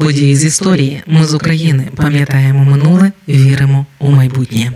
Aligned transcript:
Події 0.00 0.36
з 0.36 0.44
історії. 0.44 1.02
Ми 1.06 1.24
з 1.24 1.34
України 1.34 1.88
пам'ятаємо 1.96 2.64
минуле, 2.64 3.12
віримо 3.28 3.86
у 3.98 4.10
майбутнє. 4.10 4.72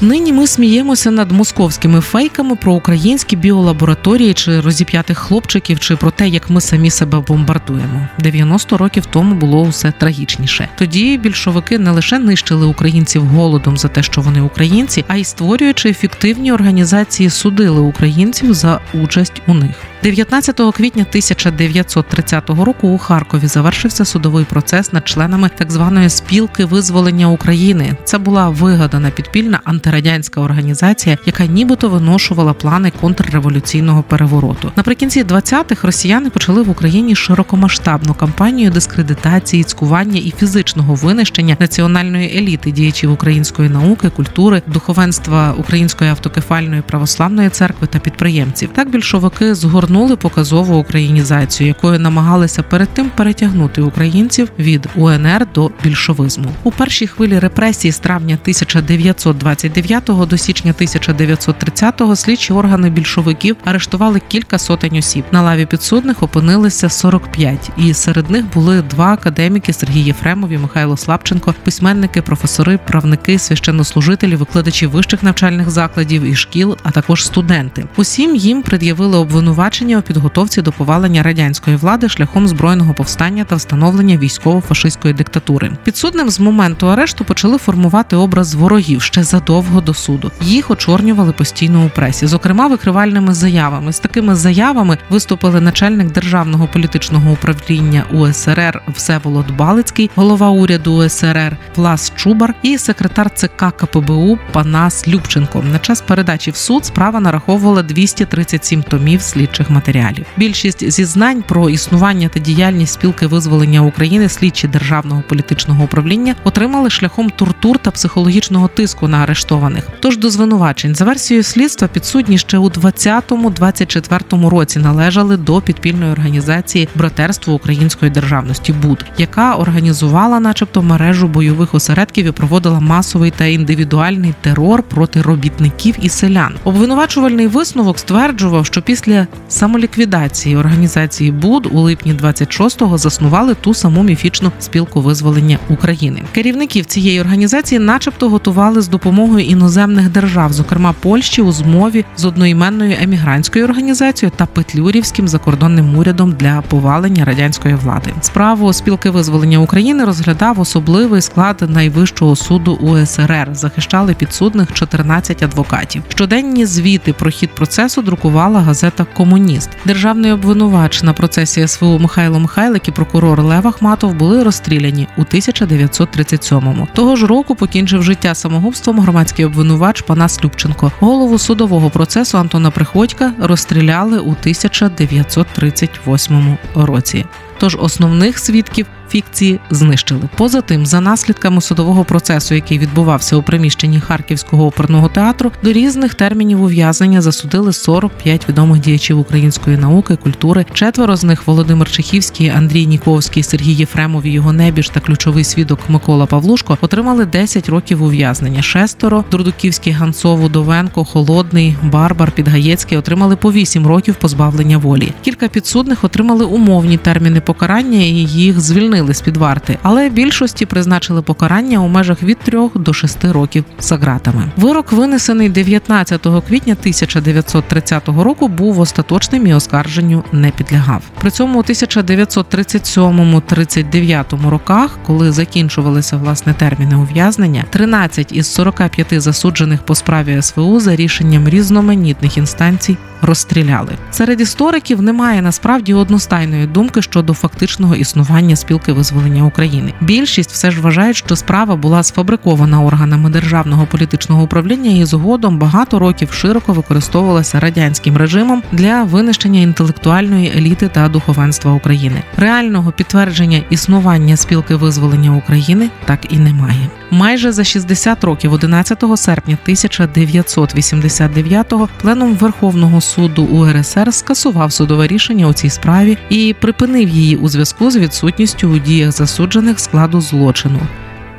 Нині 0.00 0.32
ми 0.32 0.46
сміємося 0.46 1.10
над 1.10 1.32
московськими 1.32 2.00
фейками 2.00 2.56
про 2.56 2.72
українські 2.72 3.36
біолабораторії 3.36 4.34
чи 4.34 4.60
розіп'ятих 4.60 5.18
хлопчиків, 5.18 5.80
чи 5.80 5.96
про 5.96 6.10
те, 6.10 6.28
як 6.28 6.50
ми 6.50 6.60
самі 6.60 6.90
себе 6.90 7.20
бомбардуємо. 7.20 8.08
90 8.18 8.76
років 8.76 9.06
тому 9.06 9.34
було 9.34 9.62
усе 9.62 9.92
трагічніше. 9.98 10.68
Тоді 10.78 11.18
більшовики 11.18 11.78
не 11.78 11.90
лише 11.90 12.18
нищили 12.18 12.66
українців 12.66 13.22
голодом 13.22 13.76
за 13.76 13.88
те, 13.88 14.02
що 14.02 14.20
вони 14.20 14.40
українці, 14.40 15.04
а 15.08 15.16
й 15.16 15.24
створюючи 15.24 15.88
ефективні 15.88 16.52
організації, 16.52 17.30
судили 17.30 17.80
українців 17.80 18.54
за 18.54 18.80
участь 18.94 19.42
у 19.46 19.54
них. 19.54 19.93
19 20.04 20.60
квітня 20.76 21.02
1930 21.08 22.50
року 22.50 22.88
у 22.88 22.98
Харкові 22.98 23.46
завершився 23.46 24.04
судовий 24.04 24.44
процес 24.44 24.92
над 24.92 25.08
членами 25.08 25.50
так 25.56 25.72
званої 25.72 26.08
спілки 26.08 26.64
визволення 26.64 27.28
України. 27.28 27.96
Це 28.04 28.18
була 28.18 28.48
вигадана 28.48 29.10
підпільна 29.10 29.60
антирадянська 29.64 30.40
організація, 30.40 31.18
яка 31.26 31.46
нібито 31.46 31.88
виношувала 31.88 32.52
плани 32.52 32.92
контрреволюційного 33.00 34.02
перевороту. 34.02 34.72
Наприкінці 34.76 35.24
20-х 35.24 35.86
росіяни 35.86 36.30
почали 36.30 36.62
в 36.62 36.70
Україні 36.70 37.14
широкомасштабну 37.14 38.14
кампанію 38.14 38.70
дискредитації, 38.70 39.64
цькування 39.64 40.20
і 40.20 40.34
фізичного 40.38 40.94
винищення 40.94 41.56
національної 41.60 42.38
еліти 42.38 42.70
діячів 42.70 43.12
української 43.12 43.68
науки, 43.68 44.10
культури, 44.10 44.62
духовенства 44.66 45.54
Української 45.58 46.10
автокефальної 46.10 46.82
православної 46.82 47.48
церкви 47.48 47.86
та 47.86 47.98
підприємців. 47.98 48.68
Так 48.74 48.90
більшовики 48.90 49.54
згорнули 49.54 49.93
розгорнули 49.94 50.16
показову 50.16 50.76
українізацію, 50.76 51.68
якою 51.68 51.98
намагалися 51.98 52.62
перед 52.62 52.88
тим 52.88 53.10
перетягнути 53.16 53.82
українців 53.82 54.50
від 54.58 54.88
УНР 54.96 55.46
до 55.54 55.70
більшовизму. 55.84 56.46
У 56.62 56.70
першій 56.70 57.06
хвилі 57.06 57.38
репресії 57.38 57.92
з 57.92 57.98
травня 57.98 58.38
1929 58.42 60.04
до 60.28 60.36
січня 60.36 60.70
1930 60.70 62.02
слідчі 62.14 62.52
органи 62.52 62.90
більшовиків 62.90 63.56
арештували 63.64 64.20
кілька 64.28 64.58
сотень 64.58 64.96
осіб. 64.96 65.24
На 65.32 65.42
лаві 65.42 65.66
підсудних 65.66 66.22
опинилися 66.22 66.88
45, 66.88 67.70
і 67.76 67.94
серед 67.94 68.30
них 68.30 68.44
були 68.54 68.82
два 68.82 69.12
академіки 69.12 69.72
Сергій 69.72 70.00
Єфремов 70.00 70.50
і 70.50 70.58
Михайло 70.58 70.96
Слабченко, 70.96 71.54
письменники, 71.64 72.22
професори, 72.22 72.78
правники, 72.86 73.38
священнослужителі, 73.38 74.36
викладачі 74.36 74.86
вищих 74.86 75.22
навчальних 75.22 75.70
закладів 75.70 76.22
і 76.22 76.34
шкіл, 76.34 76.76
а 76.82 76.90
також 76.90 77.26
студенти. 77.26 77.84
Усім 77.96 78.36
їм 78.36 78.62
пред'явили 78.62 79.18
обвинувачення 79.18 79.83
рішення 79.84 79.98
у 79.98 80.02
підготовці 80.02 80.62
до 80.62 80.72
повалення 80.72 81.22
радянської 81.22 81.76
влади 81.76 82.08
шляхом 82.08 82.48
збройного 82.48 82.94
повстання 82.94 83.44
та 83.44 83.56
встановлення 83.56 84.16
військово-фашистської 84.16 85.14
диктатури. 85.14 85.72
Підсудним 85.84 86.30
з 86.30 86.40
моменту 86.40 86.88
арешту 86.88 87.24
почали 87.24 87.58
формувати 87.58 88.16
образ 88.16 88.54
ворогів 88.54 89.02
ще 89.02 89.22
задовго 89.24 89.80
до 89.80 89.94
суду. 89.94 90.30
Їх 90.40 90.70
очорнювали 90.70 91.32
постійно 91.32 91.84
у 91.84 91.88
пресі, 91.88 92.26
зокрема 92.26 92.66
викривальними 92.66 93.34
заявами. 93.34 93.92
З 93.92 93.98
такими 93.98 94.34
заявами 94.34 94.98
виступили 95.10 95.60
начальник 95.60 96.12
державного 96.12 96.68
політичного 96.72 97.32
управління 97.32 98.04
УСРР 98.12 98.82
Всеволод 98.94 99.50
Балицький, 99.50 100.10
голова 100.16 100.48
уряду 100.50 100.92
УСРР 100.92 101.56
Влас 101.76 102.12
Чубар 102.16 102.54
і 102.62 102.78
секретар 102.78 103.30
ЦК 103.34 103.64
КПБУ 103.76 104.38
Панас 104.52 105.08
Любченко. 105.08 105.62
На 105.72 105.78
час 105.78 106.00
передачі 106.00 106.50
в 106.50 106.56
суд 106.56 106.84
справа 106.84 107.20
нараховувала 107.20 107.82
237 107.82 108.82
томів 108.82 109.22
слідчих 109.22 109.63
матеріалів. 109.70 110.26
Більшість 110.36 110.90
зізнань 110.90 111.42
про 111.42 111.70
існування 111.70 112.28
та 112.28 112.40
діяльність 112.40 112.92
спілки 112.92 113.26
визволення 113.26 113.80
України 113.80 114.28
слідчі 114.28 114.68
державного 114.68 115.22
політичного 115.28 115.84
управління 115.84 116.34
отримали 116.44 116.90
шляхом 116.90 117.30
тортур 117.30 117.78
та 117.78 117.90
психологічного 117.90 118.68
тиску 118.68 119.08
на 119.08 119.18
арештованих. 119.18 119.88
Тож 120.00 120.18
до 120.18 120.30
звинувачень 120.30 120.94
за 120.94 121.04
версією 121.04 121.42
слідства 121.42 121.88
підсудні 121.88 122.38
ще 122.38 122.58
у 122.58 122.68
20-24 122.68 124.48
році 124.48 124.78
належали 124.78 125.36
до 125.36 125.60
підпільної 125.60 126.12
організації 126.12 126.88
братерство 126.94 127.54
української 127.54 128.10
державності 128.10 128.72
БУД, 128.72 129.04
яка 129.18 129.54
організувала, 129.54 130.40
начебто, 130.40 130.82
мережу 130.82 131.28
бойових 131.28 131.74
осередків 131.74 132.26
і 132.26 132.30
проводила 132.30 132.80
масовий 132.80 133.30
та 133.30 133.44
індивідуальний 133.44 134.34
терор 134.40 134.82
проти 134.82 135.22
робітників 135.22 135.94
і 136.02 136.08
селян. 136.08 136.54
Обвинувачувальний 136.64 137.46
висновок 137.46 137.98
стверджував, 137.98 138.66
що 138.66 138.82
після 138.82 139.26
самоліквідації 139.54 140.56
організації 140.56 141.32
БУД 141.32 141.68
у 141.72 141.80
липні 141.80 142.14
26-го 142.14 142.98
заснували 142.98 143.54
ту 143.54 143.74
саму 143.74 144.02
міфічну 144.02 144.52
спілку 144.58 145.00
визволення 145.00 145.58
України. 145.68 146.22
Керівників 146.32 146.84
цієї 146.84 147.20
організації, 147.20 147.78
начебто, 147.78 148.28
готували 148.28 148.80
з 148.80 148.88
допомогою 148.88 149.44
іноземних 149.44 150.10
держав, 150.10 150.52
зокрема 150.52 150.94
Польщі, 151.00 151.42
у 151.42 151.52
змові 151.52 152.04
з 152.16 152.24
одноіменною 152.24 152.96
емігрантською 153.02 153.64
організацією 153.64 154.32
та 154.36 154.46
Петлюрівським 154.46 155.28
закордонним 155.28 155.98
урядом 155.98 156.32
для 156.32 156.62
повалення 156.68 157.24
радянської 157.24 157.74
влади. 157.74 158.10
Справу 158.20 158.72
спілки 158.72 159.10
визволення 159.10 159.58
України 159.58 160.04
розглядав 160.04 160.60
особливий 160.60 161.20
склад 161.20 161.64
найвищого 161.68 162.36
суду 162.36 162.72
УСРР. 162.72 163.48
Захищали 163.52 164.14
підсудних 164.14 164.72
14 164.72 165.42
адвокатів. 165.42 166.02
Щоденні 166.08 166.66
звіти 166.66 167.12
про 167.12 167.30
хід 167.30 167.50
процесу 167.50 168.02
друкувала 168.02 168.60
газета 168.60 169.06
Комуніст 169.16 169.43
комуніст. 169.44 169.70
Державний 169.84 170.32
обвинувач 170.32 171.02
на 171.02 171.12
процесі 171.12 171.68
СВУ 171.68 171.98
Михайло 171.98 172.40
Михайлик 172.40 172.88
і 172.88 172.90
прокурор 172.90 173.42
Лев 173.42 173.68
Ахматов 173.68 174.14
були 174.14 174.42
розстріляні 174.42 175.08
у 175.16 175.20
1937-му. 175.20 176.88
Того 176.94 177.16
ж 177.16 177.26
року 177.26 177.54
покінчив 177.54 178.02
життя 178.02 178.34
самогубством 178.34 179.00
громадський 179.00 179.44
обвинувач 179.44 180.02
Панас 180.02 180.44
Любченко. 180.44 180.92
Голову 181.00 181.38
судового 181.38 181.90
процесу 181.90 182.38
Антона 182.38 182.70
Приходька 182.70 183.32
розстріляли 183.40 184.18
у 184.18 184.30
1938 184.30 186.56
році. 186.74 187.24
Тож 187.58 187.76
основних 187.80 188.38
свідків 188.38 188.86
фікції 189.14 189.60
знищили. 189.70 190.22
Поза 190.36 190.60
тим, 190.60 190.86
за 190.86 191.00
наслідками 191.00 191.60
судового 191.60 192.04
процесу, 192.04 192.54
який 192.54 192.78
відбувався 192.78 193.36
у 193.36 193.42
приміщенні 193.42 194.00
Харківського 194.00 194.66
оперного 194.66 195.08
театру, 195.08 195.52
до 195.62 195.72
різних 195.72 196.14
термінів 196.14 196.62
ув'язнення 196.62 197.22
засудили 197.22 197.72
45 197.72 198.48
відомих 198.48 198.80
діячів 198.80 199.18
української 199.18 199.76
науки, 199.76 200.16
культури. 200.16 200.66
Четверо 200.72 201.16
з 201.16 201.24
них 201.24 201.46
Володимир 201.46 201.90
Чехівський, 201.90 202.48
Андрій 202.48 202.86
Ніковський, 202.86 203.42
Сергій 203.42 203.72
Єфремов, 203.72 204.26
його 204.26 204.52
небіж 204.52 204.88
та 204.88 205.00
ключовий 205.00 205.44
свідок 205.44 205.78
Микола 205.88 206.26
Павлушко 206.26 206.78
отримали 206.80 207.24
10 207.24 207.68
років 207.68 208.02
ув'язнення. 208.02 208.62
Шестеро 208.62 209.24
Дурдуківський, 209.30 209.92
Ганцов, 209.92 210.44
Удовенко, 210.44 211.04
Холодний, 211.04 211.76
Барбар, 211.82 212.32
Підгаєцький 212.32 212.98
отримали 212.98 213.36
по 213.36 213.52
8 213.52 213.86
років 213.86 214.14
позбавлення 214.14 214.78
волі. 214.78 215.12
Кілька 215.22 215.48
підсудних 215.48 216.04
отримали 216.04 216.44
умовні 216.44 216.96
терміни 216.96 217.40
покарання 217.40 217.98
і 217.98 218.26
їх 218.26 218.60
звільнили 218.60 219.03
звільнили 219.04 219.14
з 219.14 219.20
під 219.20 219.36
варти, 219.36 219.78
але 219.82 220.08
більшості 220.08 220.66
призначили 220.66 221.22
покарання 221.22 221.78
у 221.78 221.88
межах 221.88 222.22
від 222.22 222.38
3 222.38 222.70
до 222.74 222.92
6 222.92 223.24
років 223.24 223.64
за 223.80 223.96
ґратами. 223.96 224.50
Вирок 224.56 224.92
винесений 224.92 225.48
19 225.48 226.26
квітня 226.48 226.76
1930 226.80 228.08
року. 228.08 228.48
Був 228.48 228.80
остаточним 228.80 229.46
і 229.46 229.54
оскарженню 229.54 230.24
не 230.32 230.50
підлягав. 230.50 231.02
При 231.20 231.30
цьому 231.30 231.58
у 231.58 231.62
1937-39 231.62 234.48
роках, 234.48 234.98
коли 235.06 235.32
закінчувалися 235.32 236.16
власне 236.16 236.54
терміни 236.54 236.96
ув'язнення, 236.96 237.64
13 237.70 238.32
із 238.32 238.46
45 238.46 239.20
засуджених 239.20 239.82
по 239.82 239.94
справі 239.94 240.42
СВУ 240.42 240.80
за 240.80 240.96
рішенням 240.96 241.48
різноманітних 241.48 242.38
інстанцій 242.38 242.96
розстріляли. 243.24 243.92
Серед 244.10 244.40
істориків 244.40 245.02
немає 245.02 245.42
насправді 245.42 245.94
одностайної 245.94 246.66
думки 246.66 247.02
щодо 247.02 247.34
фактичного 247.34 247.94
існування 247.94 248.56
спілки 248.56 248.92
визволення 248.92 249.44
України. 249.44 249.92
Більшість 250.00 250.50
все 250.50 250.70
ж 250.70 250.80
вважають, 250.80 251.16
що 251.16 251.36
справа 251.36 251.76
була 251.76 252.02
сфабрикована 252.02 252.82
органами 252.82 253.30
державного 253.30 253.86
політичного 253.86 254.42
управління 254.42 254.90
і 254.90 255.04
згодом 255.04 255.58
багато 255.58 255.98
років 255.98 256.32
широко 256.32 256.72
використовувалася 256.72 257.60
радянським 257.60 258.16
режимом 258.16 258.62
для 258.72 259.02
винищення 259.02 259.60
інтелектуальної 259.60 260.52
еліти 260.56 260.88
та 260.88 261.08
духовенства 261.08 261.72
України. 261.72 262.22
Реального 262.36 262.92
підтвердження 262.92 263.62
існування 263.70 264.36
спілки 264.36 264.74
визволення 264.74 265.30
України 265.36 265.90
так 266.04 266.32
і 266.32 266.38
немає. 266.38 266.88
Майже 267.14 267.52
за 267.52 267.64
60 267.64 268.24
років, 268.24 268.52
11 268.52 269.04
серпня 269.16 269.58
1989-го 269.68 271.88
пленум 272.00 272.34
Верховного 272.34 273.00
суду 273.00 273.44
УРСР 273.44 274.14
скасував 274.14 274.72
судове 274.72 275.06
рішення 275.06 275.46
у 275.46 275.52
цій 275.52 275.70
справі 275.70 276.18
і 276.30 276.54
припинив 276.60 277.08
її 277.08 277.36
у 277.36 277.48
зв'язку 277.48 277.90
з 277.90 277.96
відсутністю 277.96 278.68
у 278.68 278.78
діях 278.78 279.12
засуджених 279.12 279.80
складу 279.80 280.20
злочину. 280.20 280.80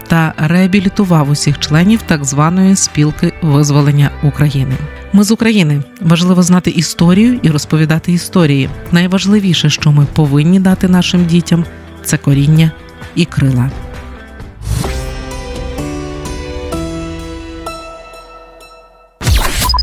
Та 0.07 0.33
реабілітував 0.37 1.29
усіх 1.29 1.59
членів 1.59 2.01
так 2.01 2.25
званої 2.25 2.75
спілки 2.75 3.33
визволення 3.41 4.09
України. 4.23 4.75
Ми 5.13 5.23
з 5.23 5.31
України 5.31 5.81
важливо 6.01 6.43
знати 6.43 6.71
історію 6.71 7.39
і 7.43 7.49
розповідати 7.49 8.11
історії. 8.11 8.69
Найважливіше, 8.91 9.69
що 9.69 9.91
ми 9.91 10.07
повинні 10.13 10.59
дати 10.59 10.87
нашим 10.87 11.25
дітям 11.25 11.65
це 12.03 12.17
коріння 12.17 12.71
і 13.15 13.25
крила. 13.25 13.69